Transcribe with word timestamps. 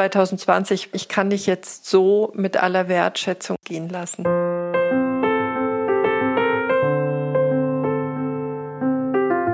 2020, 0.00 0.88
ich 0.94 1.08
kann 1.08 1.28
dich 1.28 1.44
jetzt 1.44 1.84
so 1.84 2.32
mit 2.34 2.56
aller 2.56 2.88
Wertschätzung 2.88 3.58
gehen 3.64 3.90
lassen. 3.90 4.26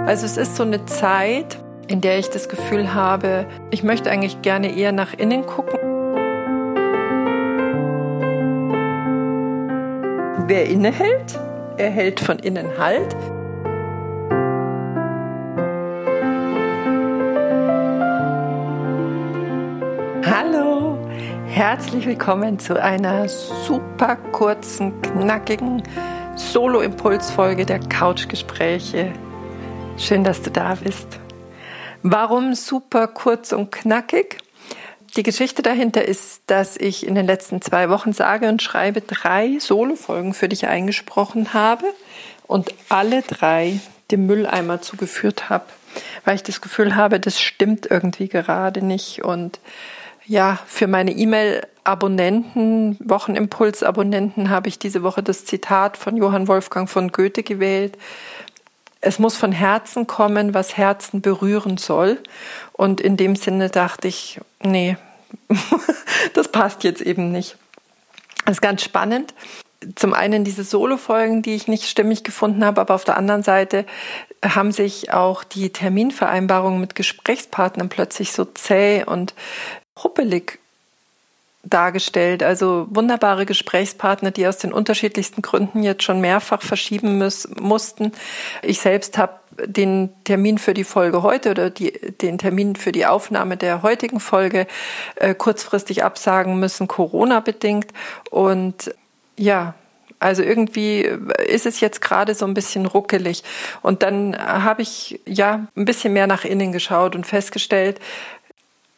Also 0.07 0.25
es 0.25 0.37
ist 0.37 0.55
so 0.55 0.63
eine 0.63 0.85
Zeit, 0.87 1.59
in 1.89 2.01
der 2.01 2.21
ich 2.21 2.31
das 2.31 2.49
Gefühl 2.49 2.95
habe, 2.95 3.49
ich 3.73 3.83
möchte 3.83 4.09
eigentlich 4.09 4.41
gerne 4.43 4.77
eher 4.77 4.93
nach 4.93 5.15
innen 5.15 5.45
gucken. 5.47 5.81
Wer 10.47 10.67
innehält, 10.67 11.41
erhält 11.77 12.21
von 12.21 12.39
innen 12.39 12.79
Halt. 12.79 13.17
Herzlich 21.57 22.05
willkommen 22.05 22.59
zu 22.59 22.79
einer 22.79 23.31
super 23.31 24.17
kurzen, 24.17 25.01
knackigen 25.01 25.83
Solo-Impulsfolge 26.35 27.65
der 27.65 27.81
Couchgespräche. 27.81 29.11
Schön, 29.97 30.23
dass 30.23 30.43
du 30.43 30.51
da 30.51 30.75
bist. 30.75 31.19
Warum 32.03 32.55
super 32.55 33.09
kurz 33.09 33.53
und 33.53 33.73
knackig? 33.73 34.37
Die 35.17 35.23
Geschichte 35.23 35.63
dahinter 35.63 36.05
ist, 36.05 36.43
dass 36.47 36.77
ich 36.77 37.07
in 37.07 37.15
den 37.15 37.27
letzten 37.27 37.63
zwei 37.63 37.89
Wochen 37.89 38.13
sage 38.13 38.51
und 38.51 38.61
schreibe 38.61 39.01
drei 39.01 39.57
Solo-Folgen 39.59 40.35
für 40.35 40.51
dich 40.51 40.67
eingesprochen 40.67 41.55
habe 41.55 41.87
und 42.47 42.75
alle 42.91 43.23
drei 43.23 43.81
dem 44.11 44.27
Mülleimer 44.27 44.83
zugeführt 44.83 45.49
habe, 45.49 45.65
weil 46.27 46.37
ich 46.37 46.43
das 46.43 46.61
Gefühl 46.61 46.97
habe, 46.97 47.19
das 47.19 47.41
stimmt 47.41 47.91
irgendwie 47.91 48.29
gerade 48.29 48.85
nicht. 48.85 49.25
Und 49.25 49.59
ja, 50.27 50.59
für 50.67 50.87
meine 50.89 51.13
E-Mail-Abonnenten, 51.13 52.97
Wochenimpuls-Abonnenten 53.01 54.51
habe 54.51 54.69
ich 54.69 54.79
diese 54.79 55.03
Woche 55.03 55.23
das 55.23 55.45
Zitat 55.45 55.97
von 55.97 56.17
Johann 56.17 56.49
Wolfgang 56.49 56.91
von 56.91 57.13
Goethe 57.13 57.43
gewählt. 57.43 57.97
Es 59.01 59.21
muss 59.21 59.37
von 59.37 59.53
Herzen 59.53 60.09
kommen, 60.09 60.53
was 60.53 60.77
Herzen 60.77 61.21
berühren 61.21 61.77
soll. 61.77 62.19
Und 62.73 63.01
in 63.01 63.17
dem 63.17 63.37
Sinne 63.37 63.71
dachte 63.71 64.09
ich, 64.09 64.41
nee, 64.63 64.97
das 66.35 66.49
passt 66.49 66.83
jetzt 66.83 67.03
eben 67.03 67.31
nicht. 67.31 67.57
Das 68.45 68.57
ist 68.57 68.63
ganz 68.63 68.83
spannend. 68.83 69.33
Zum 69.95 70.13
einen 70.13 70.43
diese 70.43 70.65
Solo-Folgen, 70.65 71.43
die 71.43 71.55
ich 71.55 71.69
nicht 71.69 71.85
stimmig 71.89 72.25
gefunden 72.25 72.65
habe, 72.65 72.81
aber 72.81 72.95
auf 72.95 73.05
der 73.05 73.17
anderen 73.17 73.45
Seite 73.45 73.87
haben 74.45 74.73
sich 74.73 75.13
auch 75.13 75.45
die 75.45 75.71
Terminvereinbarungen 75.71 76.81
mit 76.81 76.97
Gesprächspartnern 76.97 77.89
plötzlich 77.89 78.33
so 78.33 78.45
zäh 78.45 79.05
und 79.05 79.35
ruppelig 80.03 80.59
dargestellt. 81.63 82.43
Also 82.43 82.87
wunderbare 82.91 83.45
Gesprächspartner, 83.47 84.31
die 84.31 84.47
aus 84.47 84.59
den 84.59 84.73
unterschiedlichsten 84.73 85.43
Gründen 85.43 85.83
jetzt 85.83 86.05
schon 86.05 86.21
mehrfach 86.21 86.63
verschieben 86.63 87.19
müssen, 87.19 87.57
mussten. 87.61 88.13
Ich 88.63 88.81
selbst 88.81 89.19
habe 89.19 89.35
den 89.65 90.11
Termin 90.25 90.59
für 90.59 90.75
die 90.75 90.85
Folge 90.85 91.23
heute 91.23 91.51
oder 91.51 91.71
die, 91.71 91.93
den 91.93 92.39
Termin 92.39 92.77
für 92.77 92.93
die 92.93 93.07
Aufnahme 93.07 93.57
der 93.57 93.83
heutigen 93.83 94.21
Folge 94.21 94.67
äh, 95.17 95.35
kurzfristig 95.35 96.05
absagen 96.05 96.61
müssen, 96.61 96.89
Corona 96.89 97.41
bedingt. 97.41 97.93
Und 98.31 98.95
ja, 99.37 99.75
also 100.19 100.43
irgendwie 100.43 101.11
ist 101.47 101.67
es 101.67 101.81
jetzt 101.81 102.01
gerade 102.01 102.35
so 102.35 102.47
ein 102.47 102.55
bisschen 102.55 102.87
ruckelig. 102.87 103.43
Und 103.83 104.03
dann 104.03 104.37
habe 104.37 104.83
ich 104.83 105.21
ja 105.27 105.67
ein 105.77 105.85
bisschen 105.85 106.13
mehr 106.13 106.27
nach 106.27 106.45
innen 106.45 106.73
geschaut 106.73 107.15
und 107.15 107.27
festgestellt, 107.27 108.01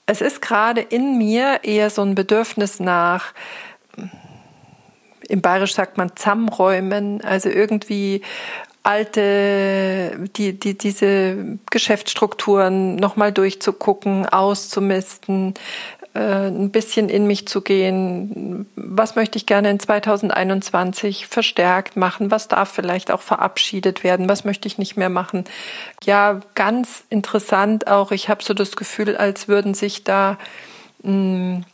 es 0.09 0.23
ist 0.23 0.41
gerade 0.41 0.81
in 0.81 1.19
mir 1.19 1.61
eher 1.65 1.91
so 1.91 2.01
ein 2.01 2.15
Bedürfnis 2.15 2.81
nach, 2.81 3.35
im 5.29 5.43
Bayerisch 5.43 5.75
sagt 5.75 5.99
man 5.99 6.17
Zammräumen, 6.17 7.21
also 7.21 7.51
irgendwie 7.51 8.23
alte, 8.83 10.29
die, 10.35 10.59
die, 10.59 10.79
diese 10.79 11.59
Geschäftsstrukturen 11.71 12.97
nochmal 12.97 13.33
durchzugucken, 13.33 14.25
auszumisten, 14.25 15.53
ein 16.15 16.71
bisschen 16.71 17.09
in 17.09 17.27
mich 17.27 17.47
zu 17.47 17.61
gehen. 17.61 18.67
Was 18.77 19.15
möchte 19.15 19.37
ich 19.37 19.47
gerne 19.47 19.71
in 19.71 19.79
2021 19.79 21.27
verstärkt 21.27 21.97
machen? 21.97 22.31
Was 22.31 22.49
darf 22.49 22.71
vielleicht 22.71 23.11
auch 23.11 23.21
verabschiedet 23.21 24.05
werden? 24.05 24.29
Was 24.29 24.45
möchte 24.45 24.69
ich 24.69 24.79
nicht 24.79 24.97
mehr 24.97 25.11
machen? 25.11 25.45
Ja, 26.05 26.41
ganz 26.55 27.05
interessant 27.11 27.87
auch. 27.87 28.11
Ich 28.11 28.29
habe 28.29 28.43
so 28.43 28.55
das 28.55 28.77
Gefühl, 28.77 29.17
als 29.17 29.49
würden 29.49 29.75
sich 29.75 30.05
da 30.05 30.39
mh, 31.03 31.13
hm, 31.13 31.65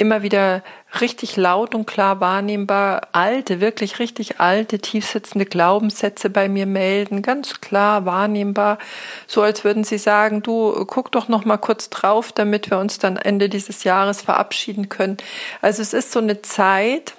immer 0.00 0.22
wieder 0.22 0.62
richtig 1.00 1.36
laut 1.36 1.74
und 1.74 1.86
klar 1.86 2.20
wahrnehmbar 2.20 3.08
alte, 3.12 3.60
wirklich 3.60 3.98
richtig 3.98 4.40
alte, 4.40 4.78
tiefsitzende 4.78 5.44
Glaubenssätze 5.44 6.30
bei 6.30 6.48
mir 6.48 6.66
melden, 6.66 7.20
ganz 7.20 7.60
klar 7.60 8.06
wahrnehmbar, 8.06 8.78
so 9.26 9.42
als 9.42 9.62
würden 9.62 9.84
sie 9.84 9.98
sagen, 9.98 10.42
du 10.42 10.84
guck 10.86 11.12
doch 11.12 11.28
noch 11.28 11.44
mal 11.44 11.58
kurz 11.58 11.90
drauf, 11.90 12.32
damit 12.32 12.70
wir 12.70 12.78
uns 12.78 12.98
dann 12.98 13.18
Ende 13.18 13.48
dieses 13.50 13.84
Jahres 13.84 14.22
verabschieden 14.22 14.88
können. 14.88 15.18
Also 15.60 15.82
es 15.82 15.92
ist 15.92 16.12
so 16.12 16.18
eine 16.18 16.40
Zeit, 16.40 17.14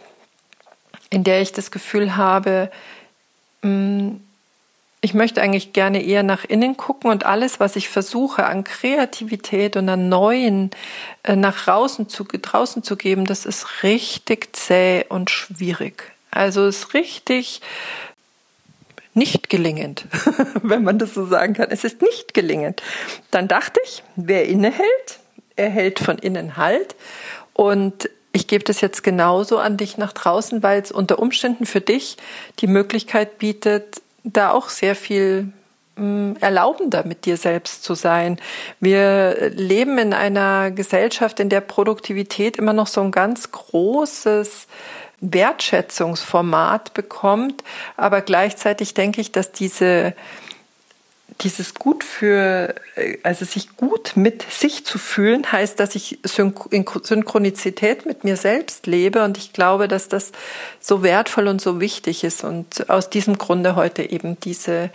in 1.11 1.23
der 1.23 1.41
ich 1.41 1.51
das 1.51 1.69
Gefühl 1.69 2.15
habe, 2.17 2.71
mh, 3.61 3.69
mm, 3.69 4.21
ich 5.03 5.15
möchte 5.15 5.41
eigentlich 5.41 5.73
gerne 5.73 6.03
eher 6.03 6.21
nach 6.21 6.45
innen 6.45 6.77
gucken 6.77 7.09
und 7.09 7.25
alles, 7.25 7.59
was 7.59 7.75
ich 7.75 7.89
versuche 7.89 8.45
an 8.45 8.63
Kreativität 8.63 9.75
und 9.75 9.89
an 9.89 10.09
Neuen 10.09 10.69
äh, 11.23 11.35
nach 11.35 11.65
draußen 11.65 12.07
zu, 12.07 12.23
draußen 12.23 12.83
zu 12.83 12.95
geben, 12.95 13.25
das 13.25 13.47
ist 13.47 13.83
richtig 13.83 14.55
zäh 14.55 15.03
und 15.09 15.31
schwierig. 15.31 16.11
Also 16.29 16.67
ist 16.67 16.93
richtig 16.93 17.61
nicht 19.13 19.49
gelingend, 19.49 20.05
wenn 20.61 20.83
man 20.83 20.99
das 20.99 21.15
so 21.15 21.25
sagen 21.25 21.55
kann. 21.55 21.71
Es 21.71 21.83
ist 21.83 22.01
nicht 22.01 22.35
gelingend. 22.35 22.83
Dann 23.31 23.47
dachte 23.47 23.79
ich, 23.83 24.03
wer 24.15 24.45
innehält, 24.47 25.19
erhält 25.55 25.99
von 25.99 26.19
innen 26.19 26.57
Halt. 26.57 26.95
Und 27.53 28.07
ich 28.33 28.47
gebe 28.47 28.63
das 28.63 28.81
jetzt 28.81 29.03
genauso 29.03 29.57
an 29.57 29.77
dich 29.77 29.97
nach 29.97 30.13
draußen, 30.13 30.63
weil 30.63 30.81
es 30.81 30.91
unter 30.91 31.19
Umständen 31.19 31.65
für 31.65 31.81
dich 31.81 32.17
die 32.59 32.67
Möglichkeit 32.67 33.39
bietet, 33.39 34.01
da 34.23 34.51
auch 34.51 34.69
sehr 34.69 34.95
viel 34.95 35.51
mm, 35.95 36.33
erlaubender 36.39 37.05
mit 37.05 37.25
dir 37.25 37.37
selbst 37.37 37.83
zu 37.83 37.95
sein. 37.95 38.39
Wir 38.79 39.51
leben 39.55 39.97
in 39.97 40.13
einer 40.13 40.71
Gesellschaft, 40.71 41.39
in 41.39 41.49
der 41.49 41.61
Produktivität 41.61 42.57
immer 42.57 42.73
noch 42.73 42.87
so 42.87 43.01
ein 43.01 43.11
ganz 43.11 43.51
großes 43.51 44.67
Wertschätzungsformat 45.21 46.93
bekommt, 46.93 47.63
aber 47.95 48.21
gleichzeitig 48.21 48.95
denke 48.95 49.21
ich, 49.21 49.31
dass 49.31 49.51
diese 49.51 50.15
dieses 51.39 51.73
gut 51.73 52.03
für, 52.03 52.75
äh, 52.95 53.17
also 53.23 53.45
sich 53.45 53.77
gut 53.77 54.13
mit 54.15 54.43
sich 54.51 54.85
zu 54.85 54.97
fühlen, 54.97 55.51
heißt, 55.51 55.79
dass 55.79 55.95
ich 55.95 56.19
in 56.71 56.85
Synchronizität 57.03 58.05
mit 58.05 58.23
mir 58.23 58.37
selbst 58.37 58.87
lebe. 58.87 59.23
Und 59.23 59.37
ich 59.37 59.53
glaube, 59.53 59.87
dass 59.87 60.07
das 60.07 60.31
so 60.79 61.03
wertvoll 61.03 61.47
und 61.47 61.61
so 61.61 61.79
wichtig 61.79 62.23
ist. 62.23 62.43
Und 62.43 62.89
aus 62.89 63.09
diesem 63.09 63.37
Grunde 63.37 63.75
heute 63.75 64.09
eben 64.09 64.39
diese, 64.39 64.89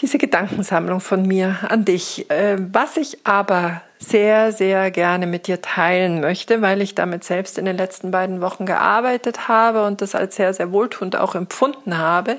diese 0.00 0.18
Gedankensammlung 0.18 1.00
von 1.00 1.26
mir 1.26 1.58
an 1.68 1.84
dich. 1.84 2.30
Äh, 2.30 2.56
was 2.72 2.96
ich 2.96 3.18
aber 3.24 3.82
sehr, 3.98 4.52
sehr 4.52 4.90
gerne 4.90 5.26
mit 5.26 5.46
dir 5.46 5.60
teilen 5.60 6.20
möchte, 6.20 6.62
weil 6.62 6.80
ich 6.80 6.94
damit 6.94 7.22
selbst 7.22 7.58
in 7.58 7.66
den 7.66 7.76
letzten 7.76 8.10
beiden 8.10 8.40
Wochen 8.40 8.64
gearbeitet 8.64 9.46
habe 9.46 9.84
und 9.84 10.00
das 10.00 10.14
als 10.14 10.36
sehr, 10.36 10.54
sehr 10.54 10.72
wohltuend 10.72 11.16
auch 11.16 11.34
empfunden 11.34 11.98
habe, 11.98 12.38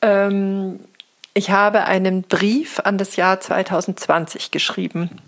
ähm, 0.00 0.80
ich 1.38 1.52
habe 1.52 1.84
einen 1.84 2.22
Brief 2.22 2.80
an 2.80 2.98
das 2.98 3.14
Jahr 3.14 3.38
2020 3.38 4.50
geschrieben. 4.50 5.22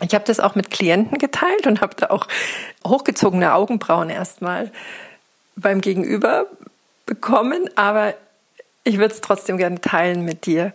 Ich 0.00 0.14
habe 0.14 0.24
das 0.24 0.40
auch 0.40 0.54
mit 0.54 0.70
Klienten 0.70 1.18
geteilt 1.18 1.66
und 1.66 1.82
habe 1.82 1.94
da 1.96 2.06
auch 2.08 2.28
hochgezogene 2.86 3.52
Augenbrauen 3.52 4.08
erstmal 4.08 4.72
beim 5.54 5.82
Gegenüber 5.82 6.46
bekommen, 7.04 7.68
aber 7.76 8.14
ich 8.84 8.96
würde 8.96 9.12
es 9.12 9.20
trotzdem 9.20 9.58
gerne 9.58 9.82
teilen 9.82 10.24
mit 10.24 10.46
dir. 10.46 10.72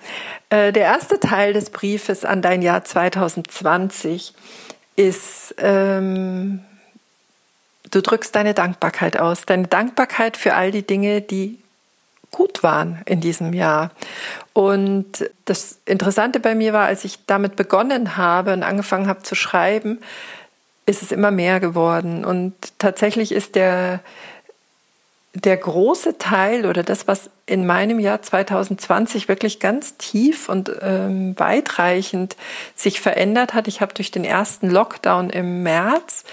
Äh, 0.52 0.72
der 0.72 0.84
erste 0.84 1.20
Teil 1.20 1.54
des 1.54 1.72
Briefes 1.72 2.24
an 2.24 2.44
dein 2.44 2.62
Jahr 2.62 2.84
2020 2.84 4.36
ist, 4.96 5.56
ähm, 5.58 6.64
du 7.90 8.04
drückst 8.04 8.36
deine 8.36 8.54
Dankbarkeit 8.54 9.20
aus, 9.20 9.48
deine 9.48 9.68
Dankbarkeit 9.68 10.38
für 10.38 10.54
all 10.54 10.70
die 10.70 10.86
Dinge, 10.86 11.22
die 11.22 11.58
gut 12.32 12.64
waren 12.64 13.02
in 13.06 13.22
diesem 13.22 13.54
Jahr. 13.54 13.92
Und 14.54 15.30
das 15.46 15.80
Interessante 15.86 16.40
bei 16.40 16.56
mir 16.56 16.74
war, 16.74 16.86
als 16.86 17.06
ich 17.06 17.26
damit 17.26 17.56
begonnen 17.56 18.18
habe 18.18 18.54
und 18.54 18.64
angefangen 18.64 19.08
habe 19.08 19.24
zu 19.24 19.36
schreiben, 19.36 20.00
ist 20.86 21.02
es 21.02 21.12
immer 21.12 21.32
mehr 21.32 21.60
geworden. 21.60 22.26
Und 22.26 22.54
tatsächlich 22.80 23.32
ist 23.32 23.56
der, 23.56 24.00
der 25.34 25.58
große 25.58 26.18
Teil 26.18 26.66
oder 26.66 26.84
das, 26.84 27.08
was 27.08 27.30
in 27.46 27.66
meinem 27.66 28.00
Jahr 28.00 28.22
2020 28.22 29.28
wirklich 29.28 29.60
ganz 29.60 29.98
tief 29.98 30.50
und 30.50 30.72
ähm, 30.82 31.36
weitreichend 31.38 32.36
sich 32.76 33.02
verändert 33.02 33.54
hat. 33.54 33.68
Ich 33.68 33.82
habe 33.82 33.94
durch 33.94 34.12
den 34.12 34.26
ersten 34.26 34.70
Lockdown 34.70 35.30
im 35.30 35.64
März 35.64 36.24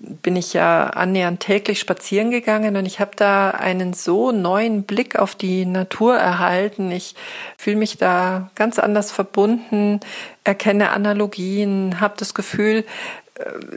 bin 0.00 0.34
ich 0.34 0.54
ja 0.54 0.86
annähernd 0.86 1.40
täglich 1.40 1.78
spazieren 1.78 2.30
gegangen 2.30 2.76
und 2.76 2.86
ich 2.86 3.00
habe 3.00 3.12
da 3.16 3.50
einen 3.50 3.92
so 3.92 4.32
neuen 4.32 4.84
Blick 4.84 5.18
auf 5.18 5.34
die 5.34 5.66
Natur 5.66 6.16
erhalten. 6.16 6.90
Ich 6.90 7.14
fühle 7.58 7.76
mich 7.76 7.98
da 7.98 8.50
ganz 8.54 8.78
anders 8.78 9.12
verbunden, 9.12 10.00
erkenne 10.42 10.90
Analogien, 10.90 12.00
habe 12.00 12.14
das 12.16 12.32
Gefühl, 12.32 12.84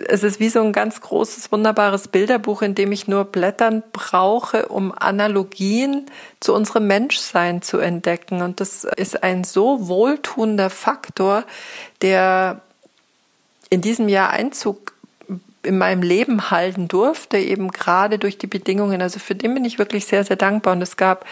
es 0.07 0.23
ist 0.23 0.39
wie 0.39 0.49
so 0.49 0.61
ein 0.61 0.73
ganz 0.73 1.01
großes, 1.01 1.51
wunderbares 1.51 2.07
Bilderbuch, 2.07 2.61
in 2.61 2.75
dem 2.75 2.91
ich 2.91 3.07
nur 3.07 3.25
Blättern 3.25 3.83
brauche, 3.93 4.67
um 4.67 4.93
Analogien 4.97 6.05
zu 6.39 6.53
unserem 6.53 6.87
Menschsein 6.87 7.61
zu 7.61 7.79
entdecken. 7.79 8.41
Und 8.41 8.59
das 8.59 8.83
ist 8.83 9.23
ein 9.23 9.43
so 9.43 9.87
wohltuender 9.87 10.69
Faktor, 10.69 11.43
der 12.01 12.61
in 13.69 13.81
diesem 13.81 14.09
Jahr 14.09 14.29
Einzug 14.31 14.92
in 15.63 15.77
meinem 15.77 16.01
Leben 16.01 16.51
halten 16.51 16.87
durfte, 16.87 17.37
eben 17.37 17.71
gerade 17.71 18.19
durch 18.19 18.37
die 18.37 18.47
Bedingungen. 18.47 19.01
Also 19.01 19.19
für 19.19 19.35
den 19.35 19.53
bin 19.53 19.65
ich 19.65 19.79
wirklich 19.79 20.05
sehr, 20.05 20.23
sehr 20.23 20.35
dankbar. 20.35 20.73
Und 20.73 20.81
es 20.81 20.97
gab 20.97 21.25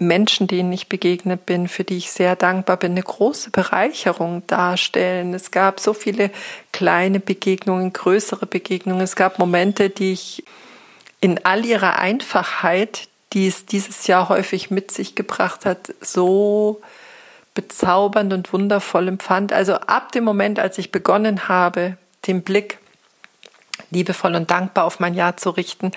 Menschen, 0.00 0.46
denen 0.46 0.72
ich 0.72 0.88
begegnet 0.88 1.44
bin, 1.44 1.68
für 1.68 1.84
die 1.84 1.98
ich 1.98 2.10
sehr 2.10 2.34
dankbar 2.34 2.78
bin, 2.78 2.92
eine 2.92 3.02
große 3.02 3.50
Bereicherung 3.50 4.42
darstellen. 4.46 5.34
Es 5.34 5.50
gab 5.50 5.78
so 5.78 5.92
viele 5.92 6.30
kleine 6.72 7.20
Begegnungen, 7.20 7.92
größere 7.92 8.46
Begegnungen. 8.46 9.02
Es 9.02 9.14
gab 9.14 9.38
Momente, 9.38 9.90
die 9.90 10.12
ich 10.12 10.42
in 11.20 11.44
all 11.44 11.66
ihrer 11.66 11.98
Einfachheit, 11.98 13.08
die 13.34 13.46
es 13.46 13.66
dieses 13.66 14.06
Jahr 14.06 14.30
häufig 14.30 14.70
mit 14.70 14.90
sich 14.90 15.14
gebracht 15.14 15.66
hat, 15.66 15.94
so 16.00 16.80
bezaubernd 17.54 18.32
und 18.32 18.52
wundervoll 18.52 19.08
empfand. 19.08 19.52
Also 19.52 19.74
ab 19.74 20.12
dem 20.12 20.24
Moment, 20.24 20.58
als 20.58 20.78
ich 20.78 20.90
begonnen 20.90 21.48
habe, 21.48 21.98
den 22.26 22.42
Blick 22.42 22.78
liebevoll 23.90 24.34
und 24.34 24.50
dankbar 24.50 24.84
auf 24.84 25.00
mein 25.00 25.14
Jahr 25.14 25.36
zu 25.36 25.50
richten, 25.50 25.92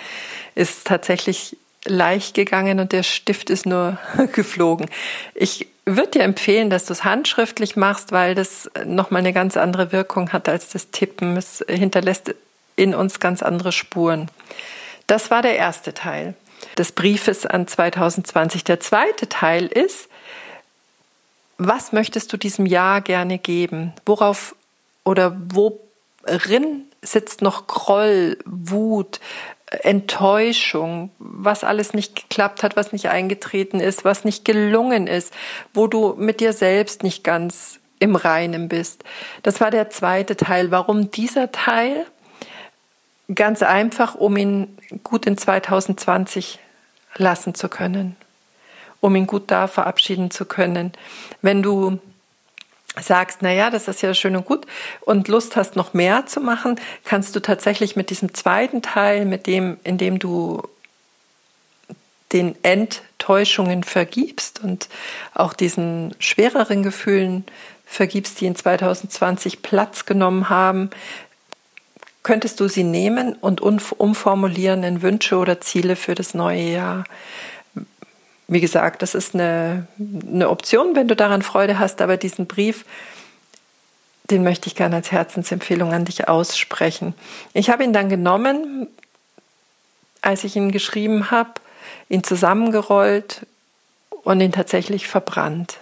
ist 0.56 0.86
tatsächlich 0.88 1.57
leicht 1.86 2.34
gegangen 2.34 2.80
und 2.80 2.92
der 2.92 3.04
Stift 3.04 3.50
ist 3.50 3.66
nur 3.66 3.98
geflogen. 4.34 4.90
Ich 5.36 5.68
würde 5.86 6.12
dir 6.12 6.24
empfehlen, 6.24 6.69
dass 6.69 6.86
du 6.86 6.94
es 6.94 7.04
handschriftlich 7.04 7.75
machst, 7.75 8.12
weil 8.12 8.36
das 8.36 8.69
nochmal 8.86 9.19
eine 9.19 9.34
ganz 9.34 9.57
andere 9.57 9.92
Wirkung 9.92 10.31
hat 10.31 10.48
als 10.48 10.69
das 10.69 10.92
Tippen. 10.92 11.36
Es 11.36 11.63
hinterlässt 11.68 12.34
in 12.75 12.95
uns 12.95 13.19
ganz 13.19 13.44
andere 13.44 13.72
Spuren. 13.72 14.30
Das 15.07 15.30
war 15.30 15.42
der 15.42 15.57
erste 15.57 15.94
Teil 15.94 16.36
des 16.78 16.94
Briefes 16.94 17.45
an 17.45 17.68
2020. 17.68 18.63
Der 18.63 18.80
zweite 18.80 19.28
Teil 19.28 19.66
ist, 19.68 20.07
was 21.57 21.92
möchtest 21.92 22.31
du 22.31 22.38
diesem 22.38 22.66
Jahr 22.66 23.01
gerne 23.01 23.38
geben? 23.38 23.94
Worauf 24.06 24.56
oder 25.04 25.36
worin 25.50 26.86
sitzt 27.04 27.42
noch 27.42 27.68
Groll, 27.68 28.38
Wut, 28.46 29.20
Enttäuschung, 29.82 31.10
was 31.18 31.64
alles 31.64 31.94
nicht 31.94 32.16
geklappt 32.16 32.64
hat, 32.64 32.76
was 32.76 32.94
nicht 32.94 33.10
eingetreten 33.10 33.80
ist, 33.80 34.06
was 34.06 34.24
nicht 34.24 34.46
gelungen 34.46 35.08
ist, 35.08 35.34
wo 35.74 35.88
du 35.88 36.14
mit 36.18 36.40
dir 36.40 36.54
selbst 36.54 37.04
nicht 37.04 37.24
ganz 37.24 37.80
im 38.00 38.16
Reinen 38.16 38.68
bist. 38.68 39.04
Das 39.42 39.62
war 39.62 39.72
der 39.72 39.90
zweite 39.90 40.36
Teil. 40.36 40.72
Warum 40.72 41.10
dieser 41.12 41.52
Teil? 41.52 42.06
Ganz 43.34 43.64
einfach, 43.64 44.16
um 44.16 44.36
ihn 44.36 44.78
gut 45.04 45.26
in 45.26 45.38
2020 45.38 46.60
lassen 47.16 47.56
zu 47.56 47.70
können, 47.70 48.16
um 49.00 49.16
ihn 49.16 49.28
gut 49.28 49.50
da 49.50 49.68
verabschieden 49.68 50.30
zu 50.30 50.46
können. 50.46 50.92
Wenn 51.42 51.64
du 51.64 52.00
sagst, 53.01 53.40
na 53.42 53.51
ja, 53.51 53.69
das 53.69 53.88
ist 53.88 54.01
ja 54.01 54.13
schön 54.13 54.36
und 54.36 54.45
gut 54.45 54.66
und 55.01 55.28
Lust 55.28 55.56
hast, 55.56 55.75
noch 55.75 55.94
mehr 55.94 56.25
zu 56.25 56.40
machen, 56.42 56.80
kannst 57.04 57.36
du 57.36 57.40
tatsächlich 57.40 57.95
mit 57.95 58.10
diesem 58.10 58.34
zweiten 58.34 58.81
Teil, 58.81 59.25
mit 59.25 59.48
dem, 59.48 59.78
in 59.84 59.98
dem 59.98 60.19
du 60.19 60.62
den 62.34 62.56
Enttäuschungen 62.63 63.84
vergibst 63.84 64.63
und 64.63 64.90
auch 65.34 65.54
diesen 65.54 66.16
schwereren 66.19 66.84
Gefühlen 66.84 67.45
vergibst, 67.86 68.42
die 68.42 68.48
in 68.48 68.56
2020 68.56 69.62
Platz 69.62 70.06
genommen 70.06 70.50
haben, 70.50 70.90
könntest 72.24 72.60
du 72.60 72.68
sie 72.68 72.84
nehmen 72.84 73.34
und 73.34 73.62
umformulieren 73.62 74.84
in 74.84 75.01
Wünsche 75.01 75.38
oder 75.38 75.62
Ziele 75.62 75.95
für 75.95 76.16
das 76.16 76.34
neue 76.34 76.62
Jahr 76.62 77.04
wie 78.54 78.62
gesagt, 78.62 79.02
das 79.02 79.16
ist 79.16 79.34
eine, 79.34 79.88
eine 80.00 80.50
Option, 80.50 80.96
wenn 80.96 81.08
du 81.08 81.16
daran 81.16 81.42
Freude 81.42 81.80
hast, 81.80 82.02
aber 82.02 82.18
diesen 82.18 82.46
Brief, 82.46 82.86
den 84.30 84.44
möchte 84.44 84.68
ich 84.68 84.76
gerne 84.76 84.96
als 84.98 85.12
Herzensempfehlung 85.12 85.92
an 85.92 86.06
dich 86.06 86.28
aussprechen. 86.28 87.14
Ich 87.54 87.70
habe 87.70 87.84
ihn 87.84 87.94
dann 87.94 88.10
genommen, 88.10 88.88
als 90.22 90.44
ich 90.44 90.56
ihn 90.56 90.72
geschrieben 90.72 91.32
habe, 91.32 91.54
ihn 92.10 92.24
zusammengerollt 92.24 93.46
und 94.24 94.40
ihn 94.40 94.52
tatsächlich 94.52 95.08
verbrannt. 95.08 95.80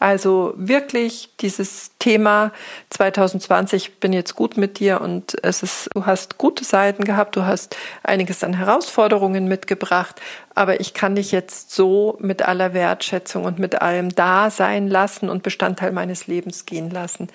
Also 0.00 0.54
wirklich 0.56 1.30
dieses 1.40 1.90
Thema 1.98 2.52
2020, 2.90 3.98
bin 3.98 4.12
jetzt 4.12 4.36
gut 4.36 4.56
mit 4.56 4.78
dir 4.78 5.00
und 5.00 5.36
es 5.42 5.64
ist, 5.64 5.90
du 5.92 6.06
hast 6.06 6.38
gute 6.38 6.64
Seiten 6.64 7.02
gehabt, 7.04 7.34
du 7.34 7.44
hast 7.44 7.76
einiges 8.04 8.44
an 8.44 8.54
Herausforderungen 8.54 9.48
mitgebracht, 9.48 10.20
aber 10.54 10.80
ich 10.80 10.94
kann 10.94 11.16
dich 11.16 11.32
jetzt 11.32 11.72
so 11.72 12.16
mit 12.20 12.42
aller 12.42 12.74
Wertschätzung 12.74 13.44
und 13.44 13.58
mit 13.58 13.82
allem 13.82 14.14
da 14.14 14.50
sein 14.50 14.86
lassen 14.86 15.28
und 15.28 15.42
Bestandteil 15.42 15.90
meines 15.90 16.28
Lebens 16.28 16.64
gehen 16.64 16.90
lassen. 16.90 17.28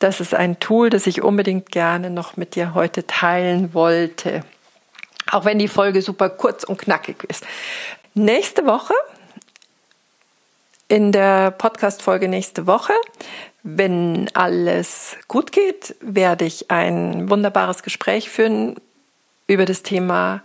Das 0.00 0.18
ist 0.18 0.34
ein 0.34 0.58
Tool, 0.58 0.90
das 0.90 1.06
ich 1.06 1.22
unbedingt 1.22 1.70
gerne 1.70 2.10
noch 2.10 2.36
mit 2.36 2.56
dir 2.56 2.74
heute 2.74 3.06
teilen 3.06 3.74
wollte. 3.74 4.42
Auch 5.30 5.44
wenn 5.44 5.60
die 5.60 5.68
Folge 5.68 6.02
super 6.02 6.30
kurz 6.30 6.64
und 6.64 6.78
knackig 6.78 7.22
ist. 7.28 7.46
Nächste 8.14 8.66
Woche 8.66 8.94
in 10.92 11.10
der 11.10 11.52
Podcast-Folge 11.52 12.28
nächste 12.28 12.66
Woche. 12.66 12.92
Wenn 13.62 14.28
alles 14.34 15.16
gut 15.26 15.50
geht, 15.50 15.96
werde 16.02 16.44
ich 16.44 16.70
ein 16.70 17.30
wunderbares 17.30 17.82
Gespräch 17.82 18.28
führen 18.28 18.76
über 19.46 19.64
das 19.64 19.82
Thema 19.82 20.42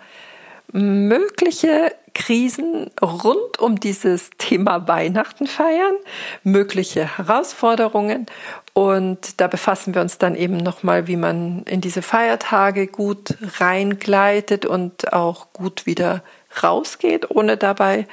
mögliche 0.72 1.94
Krisen 2.14 2.90
rund 3.02 3.60
um 3.60 3.78
dieses 3.78 4.30
Thema 4.38 4.88
Weihnachten 4.88 5.48
feiern, 5.48 5.96
mögliche 6.44 7.18
Herausforderungen 7.18 8.26
und 8.74 9.42
da 9.42 9.48
befassen 9.48 9.96
wir 9.96 10.02
uns 10.02 10.18
dann 10.18 10.34
eben 10.34 10.56
nochmal, 10.56 11.08
wie 11.08 11.18
man 11.18 11.64
in 11.64 11.82
diese 11.82 12.02
Feiertage 12.02 12.88
gut 12.88 13.36
reingleitet 13.60 14.66
und 14.66 15.12
auch 15.12 15.52
gut 15.52 15.86
wieder 15.86 16.24
rausgeht, 16.64 17.32
ohne 17.32 17.58
dabei 17.58 18.08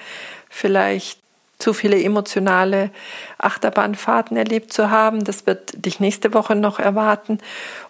vielleicht 0.50 1.23
zu 1.58 1.73
viele 1.73 2.02
emotionale 2.02 2.90
Achterbahnfahrten 3.38 4.37
erlebt 4.37 4.73
zu 4.73 4.90
haben. 4.90 5.25
Das 5.25 5.46
wird 5.46 5.84
dich 5.84 6.00
nächste 6.00 6.34
Woche 6.34 6.54
noch 6.54 6.78
erwarten. 6.78 7.38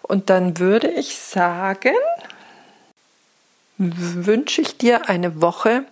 Und 0.01 0.29
dann 0.29 0.59
würde 0.59 0.89
ich 0.89 1.17
sagen, 1.17 1.95
wünsche 3.77 4.61
ich 4.61 4.77
dir 4.77 5.09
eine 5.09 5.41
Woche, 5.41 5.83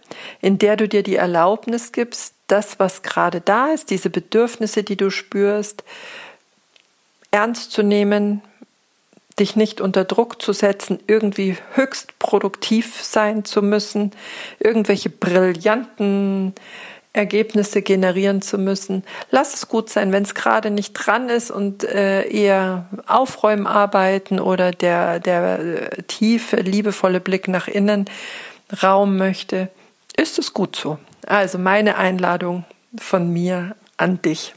in 0.42 0.58
der 0.58 0.78
du 0.78 0.88
dir 0.88 1.04
die 1.04 1.16
Erlaubnis 1.16 1.92
gibst, 1.92 2.34
das, 2.48 2.80
was 2.80 3.02
gerade 3.02 3.42
da 3.42 3.68
ist, 3.68 3.90
diese 3.90 4.10
Bedürfnisse, 4.10 4.84
die 4.84 4.96
du 4.96 5.10
spürst, 5.10 5.84
ernst 7.32 7.72
zu 7.72 7.84
nehmen, 7.84 8.42
dich 9.40 9.56
nicht 9.56 9.82
unter 9.82 10.06
Druck 10.06 10.42
zu 10.42 10.54
setzen, 10.54 11.00
irgendwie 11.08 11.58
höchst 11.74 12.18
produktiv 12.20 13.02
sein 13.02 13.46
zu 13.46 13.62
müssen, 13.62 14.12
irgendwelche 14.60 15.10
brillanten 15.10 16.54
Ergebnisse 17.14 17.84
generieren 17.84 18.42
zu 18.42 18.58
müssen. 18.58 19.04
Lass 19.30 19.54
es 19.54 19.68
gut 19.68 19.90
sein, 19.90 20.12
wenn 20.12 20.24
es 20.24 20.34
gerade 20.34 20.72
nicht 20.72 20.94
dran 20.94 21.30
ist 21.30 21.52
und 21.52 21.84
äh, 21.84 22.28
eher 22.28 22.88
Aufräumarbeiten 23.06 24.40
oder 24.40 24.72
der, 24.72 25.20
der 25.20 25.60
äh, 25.60 26.04
tiefe, 26.04 26.58
liebevolle 26.58 27.20
Blick 27.20 27.48
nach 27.48 27.68
innen 27.68 28.06
Raum 28.82 29.18
möchte, 29.18 29.70
ist 30.18 30.40
es 30.40 30.56
gut 30.56 30.76
so. 30.76 30.98
Also 31.28 31.60
meine 31.60 31.98
Einladung 31.98 32.66
von 32.98 33.32
mir 33.32 33.76
an 33.98 34.20
dich. 34.24 34.56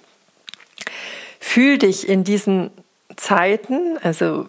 Fühl 1.38 1.76
dich 1.76 2.08
in 2.08 2.24
diesen 2.24 2.70
Zeiten, 3.16 3.98
also 4.02 4.48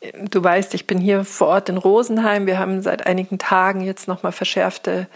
äh, 0.00 0.12
du 0.30 0.42
weißt, 0.42 0.72
ich 0.74 0.86
bin 0.86 0.98
hier 0.98 1.24
vor 1.24 1.48
Ort 1.48 1.68
in 1.68 1.78
Rosenheim. 1.78 2.46
Wir 2.46 2.60
haben 2.60 2.80
seit 2.80 3.06
einigen 3.06 3.38
Tagen 3.38 3.80
jetzt 3.80 4.06
nochmal 4.06 4.32
verschärfte 4.32 5.08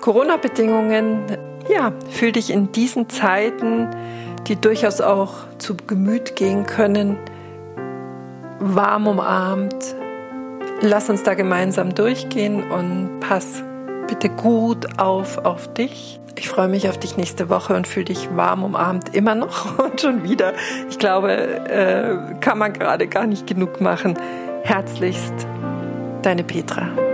Corona-Bedingungen, 0.00 1.24
ja, 1.68 1.92
fühl 2.10 2.32
dich 2.32 2.50
in 2.50 2.72
diesen 2.72 3.08
Zeiten, 3.08 3.88
die 4.46 4.56
durchaus 4.56 5.00
auch 5.00 5.34
zu 5.58 5.76
Gemüt 5.76 6.36
gehen 6.36 6.66
können, 6.66 7.18
warm 8.58 9.06
umarmt, 9.06 9.94
Lass 10.80 11.10
uns 11.10 11.24
da 11.24 11.34
gemeinsam 11.34 11.94
durchgehen 11.94 12.70
und 12.70 13.18
pass 13.18 13.64
bitte 14.06 14.28
gut 14.28 14.98
auf 14.98 15.38
auf 15.38 15.72
dich. 15.74 16.20
Ich 16.36 16.48
freue 16.48 16.68
mich 16.68 16.88
auf 16.88 16.98
dich 16.98 17.16
nächste 17.16 17.48
Woche 17.48 17.74
und 17.74 17.88
fühle 17.88 18.04
dich 18.06 18.28
warm 18.36 18.62
umarmt 18.62 19.12
immer 19.12 19.34
noch 19.34 19.78
und 19.84 20.00
schon 20.00 20.22
wieder. 20.22 20.52
Ich 20.88 20.98
glaube, 20.98 21.32
äh, 21.32 22.38
kann 22.40 22.58
man 22.58 22.74
gerade 22.74 23.08
gar 23.08 23.26
nicht 23.26 23.48
genug 23.48 23.80
machen. 23.80 24.16
Herzlichst, 24.62 25.48
deine 26.22 26.44
Petra. 26.44 27.07